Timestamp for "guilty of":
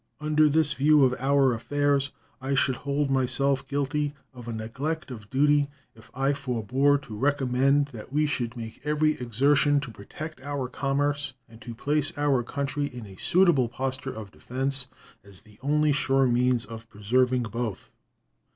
3.67-4.47